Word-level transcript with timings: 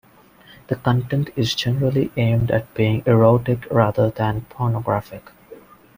The 0.65 0.77
content 0.77 1.29
is 1.35 1.53
generally 1.53 2.11
aimed 2.17 2.49
at 2.49 2.73
being 2.73 3.03
erotic 3.05 3.67
rather 3.69 4.09
than 4.09 4.45
pornographic. 4.49 5.29